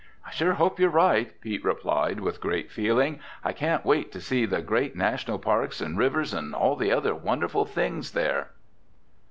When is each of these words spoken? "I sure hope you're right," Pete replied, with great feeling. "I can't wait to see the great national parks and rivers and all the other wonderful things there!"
"I 0.25 0.31
sure 0.31 0.53
hope 0.53 0.79
you're 0.79 0.89
right," 0.89 1.39
Pete 1.41 1.63
replied, 1.63 2.21
with 2.21 2.41
great 2.41 2.71
feeling. 2.71 3.19
"I 3.43 3.53
can't 3.53 3.85
wait 3.85 4.11
to 4.13 4.19
see 4.19 4.47
the 4.47 4.63
great 4.63 4.95
national 4.95 5.37
parks 5.37 5.79
and 5.79 5.95
rivers 5.95 6.33
and 6.33 6.55
all 6.55 6.75
the 6.75 6.91
other 6.91 7.13
wonderful 7.13 7.65
things 7.65 8.13
there!" 8.13 8.49